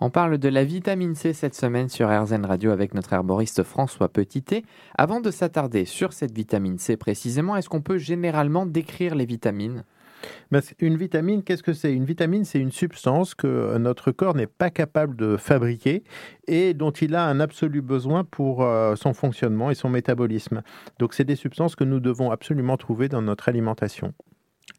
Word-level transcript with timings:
On 0.00 0.10
parle 0.10 0.38
de 0.38 0.48
la 0.48 0.62
vitamine 0.62 1.16
C 1.16 1.32
cette 1.32 1.56
semaine 1.56 1.88
sur 1.88 2.08
RZN 2.08 2.46
Radio 2.46 2.70
avec 2.70 2.94
notre 2.94 3.12
herboriste 3.12 3.64
François 3.64 4.08
Petitet. 4.08 4.62
Avant 4.96 5.20
de 5.20 5.32
s'attarder 5.32 5.84
sur 5.86 6.12
cette 6.12 6.30
vitamine 6.30 6.78
C 6.78 6.96
précisément, 6.96 7.56
est-ce 7.56 7.68
qu'on 7.68 7.80
peut 7.80 7.98
généralement 7.98 8.64
décrire 8.64 9.16
les 9.16 9.26
vitamines? 9.26 9.82
Ben, 10.52 10.62
une 10.78 10.96
vitamine, 10.96 11.42
qu'est-ce 11.42 11.64
que 11.64 11.72
c'est? 11.72 11.92
Une 11.92 12.04
vitamine, 12.04 12.44
c'est 12.44 12.60
une 12.60 12.70
substance 12.70 13.34
que 13.34 13.76
notre 13.78 14.12
corps 14.12 14.36
n'est 14.36 14.46
pas 14.46 14.70
capable 14.70 15.16
de 15.16 15.36
fabriquer 15.36 16.04
et 16.46 16.74
dont 16.74 16.92
il 16.92 17.16
a 17.16 17.24
un 17.26 17.40
absolu 17.40 17.82
besoin 17.82 18.22
pour 18.22 18.62
euh, 18.62 18.94
son 18.94 19.14
fonctionnement 19.14 19.68
et 19.68 19.74
son 19.74 19.88
métabolisme. 19.88 20.62
Donc, 21.00 21.12
c'est 21.12 21.24
des 21.24 21.36
substances 21.36 21.74
que 21.74 21.84
nous 21.84 21.98
devons 21.98 22.30
absolument 22.30 22.76
trouver 22.76 23.08
dans 23.08 23.22
notre 23.22 23.48
alimentation. 23.48 24.14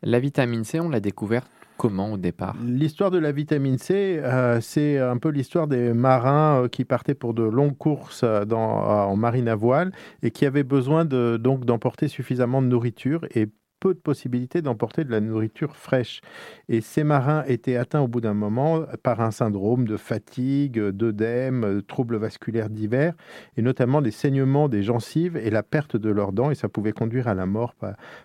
La 0.02 0.22
vitamine 0.22 0.64
C, 0.64 0.80
on 0.80 0.88
l'a 0.88 1.02
découverte 1.02 1.50
comment 1.80 2.12
au 2.12 2.18
départ? 2.18 2.56
L'histoire 2.62 3.10
de 3.10 3.18
la 3.18 3.32
vitamine 3.32 3.78
C, 3.78 4.20
euh, 4.22 4.60
c'est 4.62 5.00
un 5.00 5.18
peu 5.18 5.30
l'histoire 5.30 5.68
des 5.68 5.94
marins 5.94 6.64
euh, 6.64 6.68
qui 6.68 6.84
partaient 6.84 7.16
pour 7.16 7.34
de 7.34 7.44
longues 7.44 7.78
courses 7.78 8.24
dans, 8.24 8.60
en 8.60 9.16
marine 9.16 9.48
à 9.48 9.56
voile 9.56 9.92
et 10.22 10.30
qui 10.30 10.46
avaient 10.46 10.64
besoin 10.64 11.06
de, 11.06 11.38
donc 11.38 11.64
d'emporter 11.64 12.10
suffisamment 12.10 12.62
de 12.62 12.68
nourriture 12.68 13.26
et 13.34 13.48
peu 13.80 13.94
de 13.94 14.00
possibilités 14.00 14.62
d'emporter 14.62 15.04
de 15.04 15.12
la 15.12 15.20
nourriture 15.20 15.76
fraîche. 15.76 16.22
Et 16.68 16.82
ces 16.82 17.04
marins 17.04 17.44
étaient 17.48 17.76
atteints 17.76 18.02
au 18.02 18.08
bout 18.08 18.22
d'un 18.22 18.34
moment 18.34 18.84
par 19.04 19.22
un 19.22 19.32
syndrome 19.32 19.88
de 19.88 19.98
fatigue, 19.98 20.80
d'œdème, 20.80 21.76
de 21.76 21.82
troubles 21.82 22.18
vasculaires 22.18 22.70
divers, 22.70 23.14
et 23.58 23.62
notamment 23.62 24.02
des 24.02 24.12
saignements 24.12 24.70
des 24.70 24.84
gencives 24.84 25.38
et 25.38 25.50
la 25.50 25.64
perte 25.64 25.96
de 25.96 26.10
leurs 26.10 26.32
dents, 26.32 26.52
et 26.52 26.56
ça 26.56 26.70
pouvait 26.70 26.92
conduire 26.92 27.28
à 27.28 27.34
la 27.34 27.46
mort 27.46 27.76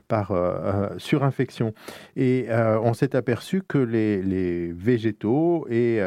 par, 0.09 0.31
euh, 0.33 0.55
euh, 0.65 0.89
surinfection. 0.98 1.75
Et 2.17 2.47
euh, 2.48 2.79
on 2.83 2.95
s'est 2.95 3.17
aperçu 3.17 3.62
que 3.62 3.79
les 3.79 4.73
végétaux, 4.73 5.67
et 5.71 6.01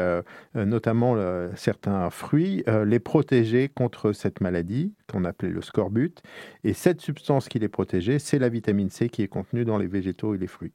notamment 0.54 1.16
certains 1.54 2.10
fruits, 2.10 2.64
les 2.84 2.98
protégeaient 2.98 3.68
contre 3.68 4.12
cette 4.12 4.40
maladie 4.40 4.92
qu'on 5.10 5.24
appelait 5.24 5.50
le 5.50 5.62
scorbut. 5.62 6.22
Et 6.64 6.72
cette 6.72 7.00
substance 7.00 7.48
qui 7.48 7.58
les 7.58 7.68
protégeait, 7.68 8.18
c'est 8.18 8.38
la 8.38 8.48
vitamine 8.48 8.90
C 8.90 9.08
qui 9.08 9.22
est 9.22 9.28
contenue 9.28 9.64
dans 9.64 9.78
les 9.78 9.86
végétaux 9.86 10.34
et 10.34 10.38
les 10.38 10.46
fruits. 10.46 10.72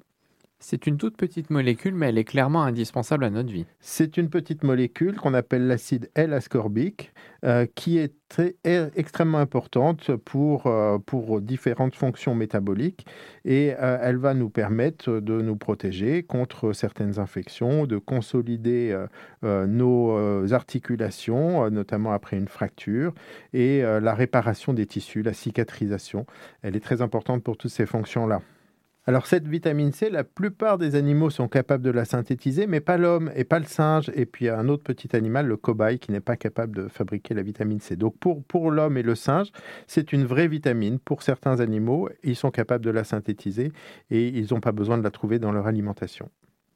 C'est 0.66 0.88
une 0.88 0.96
toute 0.96 1.18
petite 1.18 1.50
molécule, 1.50 1.94
mais 1.94 2.08
elle 2.08 2.18
est 2.18 2.24
clairement 2.24 2.64
indispensable 2.64 3.26
à 3.26 3.30
notre 3.30 3.52
vie. 3.52 3.66
C'est 3.82 4.16
une 4.16 4.30
petite 4.30 4.64
molécule 4.64 5.18
qu'on 5.18 5.34
appelle 5.34 5.68
l'acide 5.68 6.10
L-ascorbique, 6.16 7.12
euh, 7.44 7.66
qui 7.76 7.98
est 7.98 8.14
très, 8.30 8.56
extrêmement 8.64 9.40
importante 9.40 10.16
pour, 10.16 10.68
euh, 10.68 11.00
pour 11.00 11.42
différentes 11.42 11.96
fonctions 11.96 12.34
métaboliques 12.34 13.06
et 13.44 13.74
euh, 13.78 13.98
elle 14.02 14.16
va 14.16 14.34
nous 14.34 14.50
permettre 14.50 15.20
de 15.20 15.42
nous 15.42 15.58
protéger 15.58 16.24
contre 16.24 16.72
certaines 16.72 17.20
infections, 17.20 17.86
de 17.86 17.98
consolider 17.98 18.98
nos 19.42 20.54
articulations, 20.54 21.70
notamment 21.72 22.14
après 22.14 22.38
une 22.38 22.48
fracture, 22.48 23.14
et 23.52 23.82
la 23.82 24.14
réparation 24.14 24.72
des 24.72 24.86
tissus, 24.86 25.24
la 25.24 25.34
cicatrisation. 25.34 26.26
Elle 26.62 26.78
est 26.78 26.84
très 26.84 27.02
importante 27.02 27.44
pour 27.44 27.58
toutes 27.58 27.72
ces 27.72 27.86
fonctions-là. 27.86 28.42
Alors 29.06 29.28
cette 29.28 29.50
vitamine 29.50 29.92
C, 29.92 30.10
la 30.10 30.24
plupart 30.24 30.78
des 30.78 30.96
animaux 30.96 31.30
sont 31.30 31.50
capables 31.50 31.84
de 31.84 31.90
la 31.90 32.06
synthétiser, 32.06 32.68
mais 32.68 32.80
pas 32.80 32.96
l'homme 32.96 33.34
et 33.36 33.44
pas 33.44 33.60
le 33.60 33.66
singe. 33.66 34.10
Et 34.16 34.26
puis 34.26 34.46
il 34.46 34.48
y 34.48 34.50
a 34.50 34.58
un 34.58 34.70
autre 34.70 34.84
petit 34.84 35.14
animal, 35.14 35.46
le 35.46 35.58
cobaye, 35.58 36.00
qui 36.00 36.14
n'est 36.14 36.22
pas 36.22 36.38
capable 36.38 36.74
de 36.74 36.88
fabriquer 36.88 37.34
la 37.34 37.42
vitamine 37.42 37.82
C. 37.82 37.98
Donc 37.98 38.18
pour, 38.18 38.42
pour 38.46 38.72
l'homme 38.72 38.96
et 38.96 39.04
le 39.04 39.16
singe, 39.16 39.52
c'est 39.88 40.14
une 40.14 40.24
vraie 40.24 40.48
vitamine. 40.48 41.00
Pour 41.00 41.22
certains 41.22 41.60
animaux, 41.60 42.08
ils 42.24 42.38
sont 42.38 42.52
capables 42.52 42.86
de 42.86 42.92
la 42.92 43.04
synthétiser 43.04 43.74
et 44.10 44.30
ils 44.30 44.48
n'ont 44.54 44.62
pas 44.62 44.72
besoin 44.72 44.98
de 44.98 45.04
la 45.04 45.12
trouver 45.12 45.38
dans 45.38 45.52
leur 45.52 45.68
alimentation. 45.68 46.30